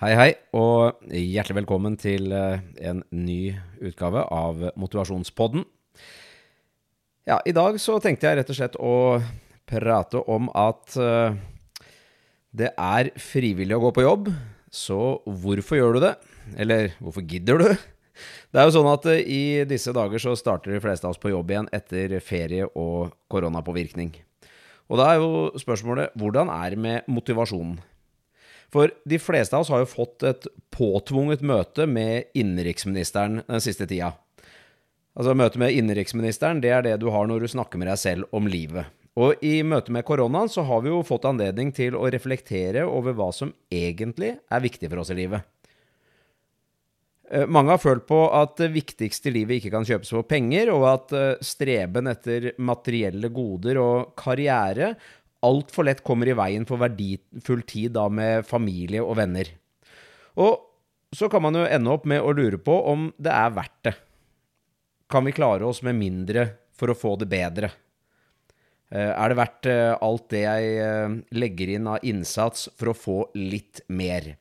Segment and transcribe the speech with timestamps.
[0.00, 3.50] Hei, hei, og hjertelig velkommen til eh, en ny
[3.84, 5.66] utgave av Motivasjonspodden.
[7.28, 8.94] Ja, i dag så tenkte jeg rett og slett å
[9.68, 11.36] prate om at eh,
[12.48, 14.32] det er frivillig å gå på jobb,
[14.72, 16.14] så hvorfor gjør du det?
[16.64, 17.68] Eller hvorfor gidder du?
[18.48, 21.20] Det er jo sånn at eh, i disse dager så starter de fleste av oss
[21.20, 24.16] på jobb igjen etter ferie og koronapåvirkning.
[24.88, 27.76] Og da er jo spørsmålet hvordan er det med motivasjonen?
[28.70, 33.88] For de fleste av oss har jo fått et påtvunget møte med innenriksministeren den siste
[33.90, 34.12] tida.
[35.18, 38.36] Altså Møte med innenriksministeren det er det du har når du snakker med deg selv
[38.36, 38.86] om livet.
[39.18, 43.16] Og i møte med koronaen så har vi jo fått anledning til å reflektere over
[43.18, 45.42] hva som egentlig er viktig for oss i livet.
[47.30, 50.72] Eh, mange har følt på at det viktigste i livet ikke kan kjøpes for penger,
[50.74, 54.94] og at eh, streben etter materielle goder og karriere
[55.46, 59.48] altfor lett kommer i veien for verdifull tid da med familie og venner.
[60.40, 60.58] Og
[61.16, 63.94] så kan man jo ende opp med å lure på om det er verdt det.
[65.10, 66.46] Kan vi klare oss med mindre
[66.76, 67.72] for å få det bedre?
[68.90, 72.96] Eh, er det verdt eh, alt det jeg eh, legger inn av innsats for å
[72.96, 74.32] få litt mer?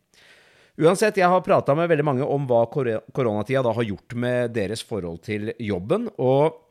[0.80, 4.86] Uansett, jeg har prata med veldig mange om hva koronatida da har gjort med deres
[4.88, 6.08] forhold til jobben.
[6.17, 6.61] og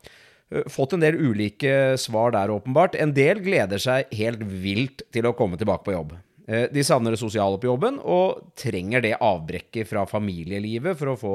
[0.71, 2.97] fått en del ulike svar der, åpenbart.
[2.97, 6.15] En del gleder seg helt vilt til å komme tilbake på jobb.
[6.49, 11.19] Eh, de savner det sosiale på jobben og trenger det avbrekket fra familielivet for å
[11.19, 11.33] få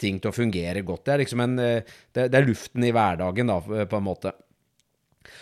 [0.00, 1.06] ting til å fungere godt.
[1.06, 4.34] Det er liksom en, eh, det, er luften i hverdagen, da, på en måte.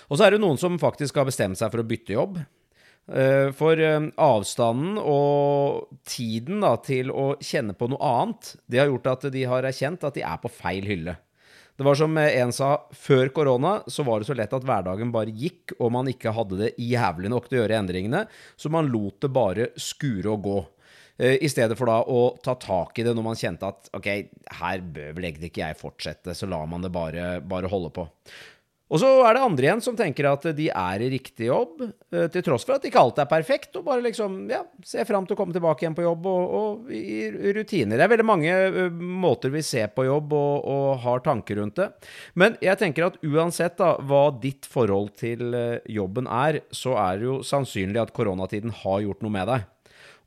[0.08, 2.38] Og så er det noen som faktisk har bestemt seg for å bytte jobb.
[3.56, 3.80] For
[4.20, 9.44] avstanden og tiden da, til å kjenne på noe annet, det har gjort at de
[9.48, 11.14] har erkjent at de er på feil hylle.
[11.78, 15.30] Det var som en sa, før korona så var det så lett at hverdagen bare
[15.30, 18.24] gikk, og man ikke hadde det jævlig nok til å gjøre endringene,
[18.58, 20.56] så man lot det bare skure og gå.
[21.22, 24.10] Eh, I stedet for da å ta tak i det når man kjente at ok,
[24.58, 28.08] her bør vel egentlig ikke jeg fortsette, så lar man det bare, bare holde på.
[28.88, 32.28] Og så er det andre igjen som tenker at de er i riktig jobb, eh,
[32.32, 35.36] til tross for at ikke alt er perfekt, og bare liksom ja, ser fram til
[35.36, 37.98] å komme tilbake igjen på jobb og, og i rutiner.
[37.98, 41.76] Det er veldig mange eh, måter vi ser på jobb og, og, har tanker rundt
[41.82, 41.90] det.
[42.40, 47.20] Men jeg tenker at uansett da, hva ditt forhold til eh, jobben er, så er
[47.20, 49.68] det jo sannsynlig at koronatiden har gjort noe med deg.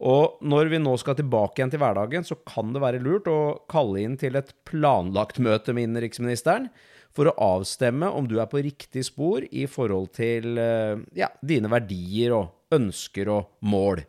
[0.02, 3.42] Og når vi nå skal tilbake igjen til hverdagen, så kan det være lurt å
[3.70, 6.70] kalle inn til et planlagt møte med innenriksministeren
[7.16, 11.72] for å avstemme om du er på riktig spor i forhold til eh, ja, dine
[11.72, 14.04] verdier og ønsker og mål.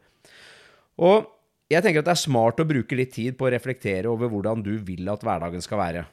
[1.03, 1.29] Og
[1.73, 4.63] jeg tenker at det er smart å bruke litt tid på å reflektere over hvordan
[4.65, 6.05] du vil at hverdagen skal være.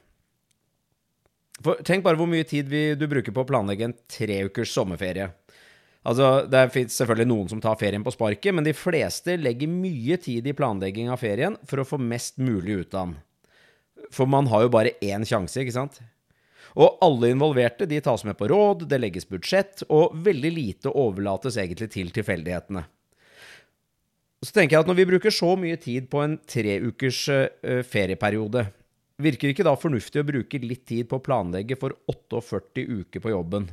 [1.60, 4.72] For Tenk bare hvor mye tid vi, du bruker på å planlegge en tre ukers
[4.72, 5.28] sommerferie.
[6.08, 10.18] Altså, Det fins selvfølgelig noen som tar ferien på sparket, men de fleste legger mye
[10.22, 13.18] tid i planlegging av ferien for å få mest mulig ut av den.
[14.16, 16.00] For man har jo bare én sjanse, ikke sant?
[16.80, 21.58] Og alle involverte de tas med på råd, det legges budsjett, og veldig lite overlates
[21.58, 22.86] egentlig til tilfeldighetene.
[24.40, 28.69] Så tenker jeg at når vi bruker så mye tid på en treukers uh, ferieperiode,
[29.19, 33.34] virker ikke da fornuftig å bruke litt tid på å planlegge for 48 uker på
[33.34, 33.68] jobben,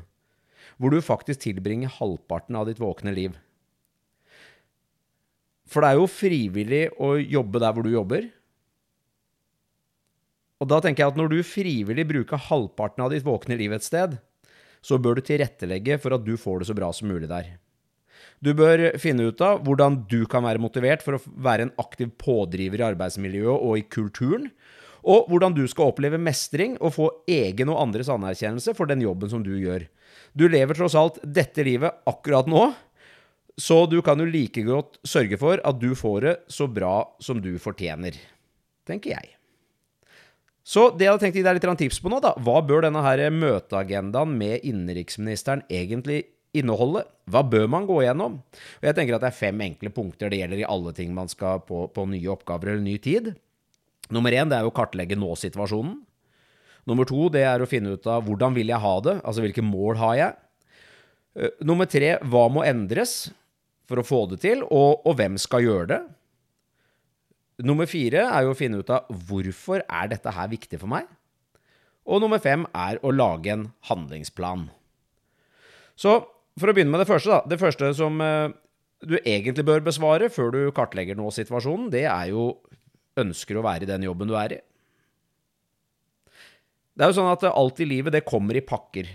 [0.76, 3.36] hvor du faktisk tilbringer halvparten av ditt våkne liv?
[5.70, 8.26] For det er jo frivillig å jobbe der hvor du jobber.
[10.62, 13.84] Og da tenker jeg at når du frivillig bruker halvparten av ditt våkne liv et
[13.84, 14.16] sted,
[14.80, 17.56] så bør du tilrettelegge for at du får det så bra som mulig der.
[18.44, 22.12] Du bør finne ut av hvordan du kan være motivert for å være en aktiv
[22.20, 24.50] pådriver i arbeidsmiljøet og i kulturen,
[25.06, 29.30] og hvordan du skal oppleve mestring og få egen og andres anerkjennelse for den jobben
[29.30, 29.86] som du gjør.
[30.34, 32.68] Du lever tross alt dette livet akkurat nå,
[33.56, 37.40] så du kan jo like godt sørge for at du får det så bra som
[37.40, 38.18] du fortjener,
[38.88, 39.35] tenker jeg.
[40.66, 42.82] Så det jeg hadde tenkt å gi deg litt tips på nå, da, hva bør
[42.88, 46.24] denne her møteagendaen med innenriksministeren egentlig
[46.56, 47.04] inneholde?
[47.30, 48.40] Hva bør man gå gjennom?
[48.80, 51.30] Og jeg tenker at det er fem enkle punkter det gjelder i alle ting man
[51.30, 53.30] skal på, på nye oppgaver eller ny tid.
[54.10, 56.00] Nummer én det er å kartlegge nå-situasjonen.
[56.86, 59.64] Nummer to det er å finne ut av hvordan vil jeg ha det, altså hvilke
[59.66, 60.36] mål har jeg.
[61.38, 63.28] Eh, nummer tre hva må endres
[63.86, 66.02] for å få det til, og, og hvem skal gjøre det?
[67.64, 71.06] Nummer fire er jo å finne ut av hvorfor er dette her viktig for meg.
[72.06, 74.68] Og nummer fem er å lage en handlingsplan.
[75.96, 76.18] Så
[76.60, 77.40] for å begynne med det første, da.
[77.48, 78.52] Det første som eh,
[79.04, 82.50] du egentlig bør besvare før du kartlegger nå situasjonen, det er jo
[83.16, 84.62] ønsker å være i den jobben du er i.
[86.96, 89.08] Det er jo sånn at alt i livet, det kommer i pakker.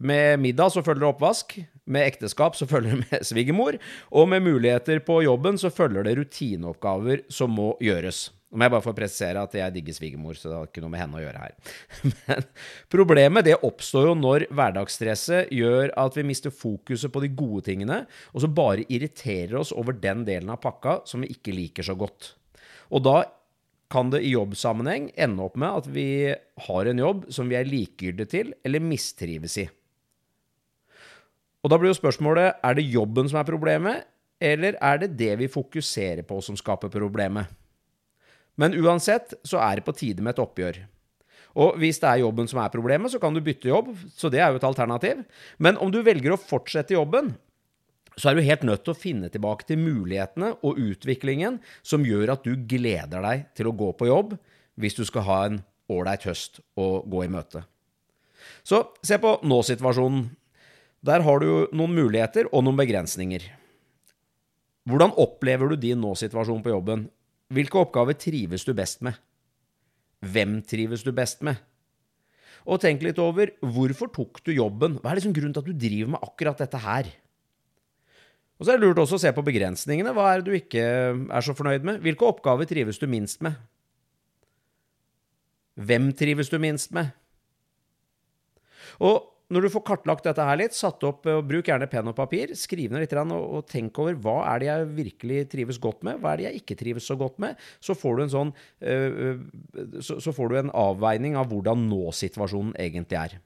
[0.00, 1.58] Med middag så følger det oppvask,
[1.90, 3.76] med ekteskap så følger det med svigermor,
[4.16, 8.30] og med muligheter på jobben så følger det rutineoppgaver som må gjøres.
[8.50, 10.90] Nå må jeg bare få presisere at jeg digger svigermor, så det har ikke noe
[10.90, 11.74] med henne å gjøre her.
[12.24, 12.46] Men
[12.90, 18.00] problemet det oppstår jo når hverdagsstresset gjør at vi mister fokuset på de gode tingene,
[18.32, 21.94] og så bare irriterer oss over den delen av pakka som vi ikke liker så
[21.98, 22.32] godt.
[22.90, 23.20] Og da
[23.90, 26.08] kan det i jobbsammenheng ende opp med at vi
[26.66, 29.68] har en jobb som vi er likegyldige til eller mistrives i.
[31.60, 34.06] Og da blir jo spørsmålet er det jobben som er problemet,
[34.40, 37.50] eller er det det vi fokuserer på som skaper problemet?
[38.60, 40.80] Men uansett så er det på tide med et oppgjør.
[41.60, 44.40] Og hvis det er jobben som er problemet, så kan du bytte jobb, så det
[44.40, 45.24] er jo et alternativ.
[45.58, 47.34] Men om du velger å fortsette jobben,
[48.16, 52.34] så er du helt nødt til å finne tilbake til mulighetene og utviklingen som gjør
[52.34, 54.34] at du gleder deg til å gå på jobb
[54.80, 55.60] hvis du skal ha en
[55.90, 57.64] ålreit høst å gå i møte.
[58.64, 60.28] Så se på nå-situasjonen.
[61.06, 63.46] Der har du noen muligheter og noen begrensninger.
[64.88, 67.06] Hvordan opplever du din nå-situasjon på jobben?
[67.50, 69.16] Hvilke oppgaver trives du best med?
[70.20, 71.56] Hvem trives du best med?
[72.68, 74.98] Og tenk litt over hvorfor tok du jobben?
[75.00, 77.08] Hva er liksom grunnen til at du driver med akkurat dette her?
[78.60, 80.12] Og så er det lurt også å se på begrensningene.
[80.12, 82.02] Hva er det du ikke er så fornøyd med?
[82.04, 83.56] Hvilke oppgaver trives du minst med?
[85.80, 87.08] Hvem trives du minst med?
[89.00, 92.14] Og når du får kartlagt dette her litt, satt opp, og bruk gjerne penn og
[92.14, 96.04] papir, skriv ned litt og, og tenk over hva er det jeg virkelig trives godt
[96.06, 98.52] med, hva er det jeg ikke trives så godt med, så får du en sånn
[98.54, 99.42] øh,
[99.98, 103.36] så, så, får du en avveining av hvordan nå-situasjonen egentlig er.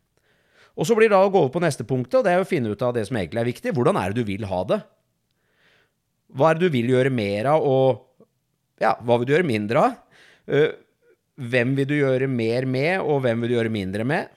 [0.76, 2.48] Og så blir det da å gå over på neste punkt, og det er å
[2.48, 3.72] finne ut av det som egentlig er viktig.
[3.72, 4.80] Hvordan er det du vil ha det?
[6.34, 8.26] Hva er det du vil gjøre mer av, og
[8.82, 10.00] ja, hva vil du gjøre mindre av?
[11.40, 14.33] Hvem vil du gjøre mer med, og hvem vil du gjøre mindre med?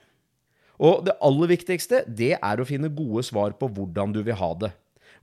[0.78, 4.52] Og det aller viktigste, det er å finne gode svar på hvordan du vil ha
[4.62, 4.70] det.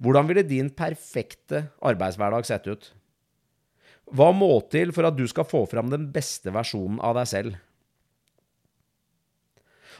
[0.03, 2.89] Hvordan ville din perfekte arbeidshverdag sett ut?
[4.11, 7.55] Hva må til for at du skal få fram den beste versjonen av deg selv?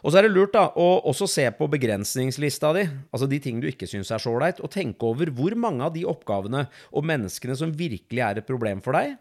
[0.06, 3.62] Og så er det lurt da, å også se på begrensningslista di, altså de ting
[3.64, 7.08] du ikke syns er så ålreit, og tenke over hvor mange av de oppgavene og
[7.10, 9.16] menneskene som virkelig er et problem for deg,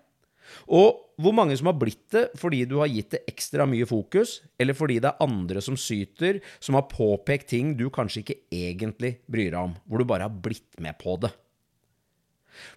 [0.66, 4.40] og hvor mange som har blitt det fordi du har gitt det ekstra mye fokus,
[4.58, 9.16] eller fordi det er andre som syter, som har påpekt ting du kanskje ikke egentlig
[9.30, 11.32] bryr deg om, hvor du bare har blitt med på det.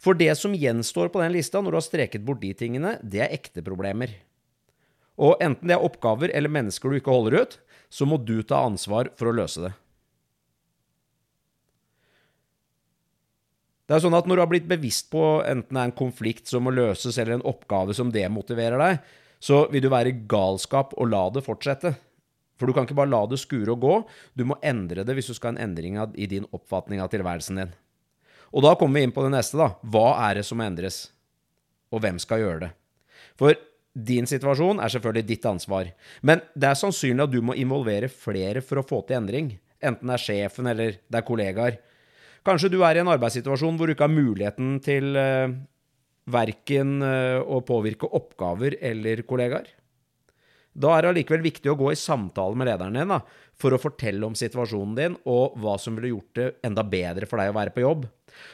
[0.01, 3.23] For det som gjenstår på den lista når du har streket bort de tingene, det
[3.25, 4.13] er ekte problemer.
[5.17, 7.59] Og enten det er oppgaver eller mennesker du ikke holder ut,
[7.89, 9.73] så må du ta ansvar for å løse det.
[13.87, 16.49] Det er sånn at Når du har blitt bevisst på enten det er en konflikt
[16.51, 18.99] som må løses, eller en oppgave som demotiverer deg,
[19.39, 21.93] så vil du være galskap og la det fortsette.
[22.57, 23.95] For du kan ikke bare la det skure og gå,
[24.33, 27.61] du må endre det hvis du skal ha en endring i din oppfatning av tilværelsen
[27.61, 27.75] din.
[28.51, 29.75] Og da kommer vi inn på det neste, da.
[29.85, 31.07] Hva er det som må endres?
[31.93, 32.71] Og hvem skal gjøre det?
[33.37, 33.53] For
[33.97, 35.91] din situasjon er selvfølgelig ditt ansvar,
[36.25, 39.51] men det er sannsynlig at du må involvere flere for å få til endring.
[39.81, 41.79] Enten det er sjefen eller det er kollegaer.
[42.47, 45.51] Kanskje du er i en arbeidssituasjon hvor du ikke har muligheten til uh,
[46.31, 49.67] verken uh, å påvirke oppgaver eller kollegaer.
[50.77, 53.17] Da er det allikevel viktig å gå i samtale med lederen din da,
[53.57, 57.41] for å fortelle om situasjonen din og hva som ville gjort det enda bedre for
[57.41, 58.05] deg å være på jobb.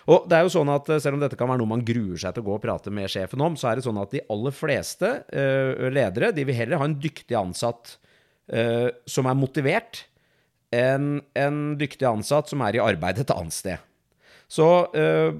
[0.07, 2.15] Og det er jo sånn at eh, Selv om dette kan være noe man gruer
[2.21, 4.23] seg til å gå og prate med sjefen om, så er det sånn at de
[4.31, 7.97] aller fleste uh, ledere de vil heller ha en dyktig ansatt
[8.55, 10.05] uh, som er motivert,
[10.73, 13.89] enn en dyktig ansatt som er i arbeid et annet sted.
[14.51, 15.35] Så uh,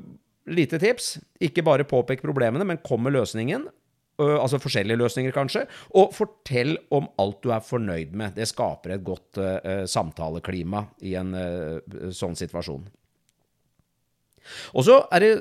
[0.50, 1.18] lite tips.
[1.44, 3.68] Ikke bare påpek problemene, men kom med løsningen.
[4.22, 5.66] Uh, altså forskjellige løsninger, kanskje.
[6.00, 8.38] Og fortell om alt du er fornøyd med.
[8.38, 11.34] Det skaper et godt uh, samtaleklima i en
[12.14, 12.86] sånn situasjon.
[14.76, 15.34] Og så er det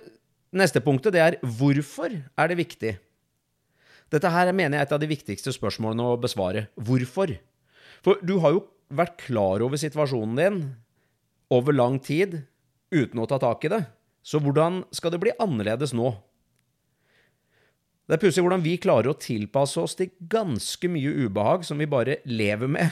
[0.54, 2.92] neste punktet, det er hvorfor er det viktig?
[4.12, 6.66] Dette her mener jeg er et av de viktigste spørsmålene å besvare.
[6.76, 7.32] Hvorfor?
[8.04, 10.60] For du har jo vært klar over situasjonen din
[11.52, 12.42] over lang tid
[12.92, 13.82] uten å ta tak i det.
[14.22, 16.12] Så hvordan skal det bli annerledes nå?
[18.06, 21.88] Det er pussig hvordan vi klarer å tilpasse oss til ganske mye ubehag som vi
[21.90, 22.90] bare lever med.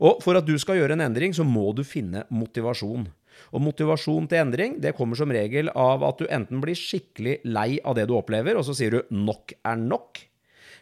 [0.00, 3.08] Og for at du skal gjøre en endring, så må du finne motivasjon.
[3.50, 7.78] Og motivasjon til endring det kommer som regel av at du enten blir skikkelig lei
[7.84, 10.26] av det du opplever, og så sier du 'nok er nok',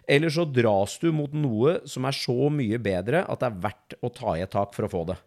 [0.09, 3.97] eller så dras du mot noe som er så mye bedre at det er verdt
[4.01, 5.19] å ta i et tak for å få det.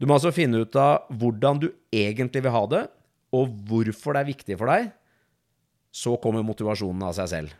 [0.00, 2.82] Du må altså finne ut av hvordan du egentlig vil ha det,
[3.32, 4.88] og hvorfor det er viktig for deg.
[5.92, 7.52] Så kommer motivasjonen av seg selv.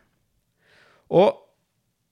[1.13, 1.37] Og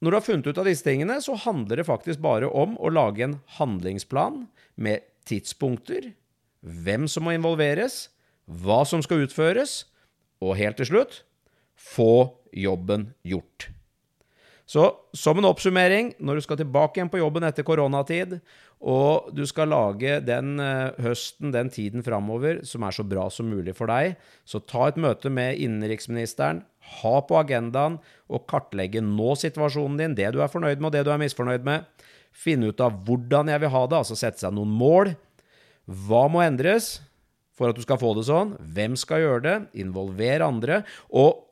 [0.01, 2.93] når du har funnet ut av disse tingene, så handler det faktisk bare om å
[2.93, 4.45] lage en handlingsplan
[4.81, 6.13] med tidspunkter,
[6.61, 8.11] hvem som må involveres,
[8.45, 9.85] hva som skal utføres,
[10.41, 11.21] og helt til slutt
[11.81, 12.15] få
[12.53, 13.71] jobben gjort.
[14.71, 14.85] Så
[15.17, 18.37] som en oppsummering, når du skal tilbake igjen på jobben etter koronatid,
[18.81, 23.51] og du skal lage den eh, høsten, den tiden framover, som er så bra som
[23.51, 24.15] mulig for deg,
[24.47, 26.63] så ta et møte med innenriksministeren,
[27.03, 27.99] ha på agendaen
[28.31, 31.67] og kartlegge nå situasjonen din, det du er fornøyd med og det du er misfornøyd
[31.67, 32.07] med.
[32.31, 35.13] Finne ut av hvordan jeg vil ha det, altså sette seg noen mål.
[36.07, 37.01] Hva må endres
[37.59, 38.55] for at du skal få det sånn?
[38.71, 39.57] Hvem skal gjøre det?
[39.83, 40.85] Involver andre.
[41.11, 41.50] Og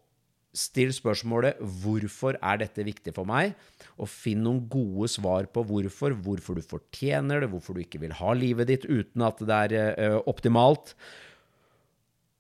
[0.55, 3.55] Still spørsmålet 'Hvorfor er dette viktig for meg?'
[3.99, 6.15] og finn noen gode svar på hvorfor.
[6.15, 9.95] Hvorfor du fortjener det, hvorfor du ikke vil ha livet ditt uten at det er
[9.99, 10.95] uh, optimalt.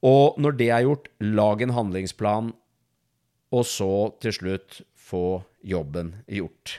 [0.02, 2.52] Og når det er gjort, lag en handlingsplan,
[3.50, 6.78] og så til slutt få jobben gjort.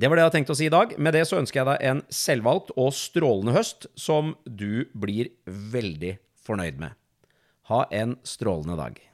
[0.00, 0.96] Det var det jeg hadde tenkt å si i dag.
[0.98, 6.16] Med det så ønsker jeg deg en selvvalgt og strålende høst som du blir veldig
[6.42, 6.98] fornøyd med.
[7.70, 9.11] Ha en strålende dag.